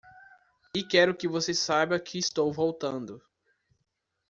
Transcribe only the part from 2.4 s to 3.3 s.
voltando.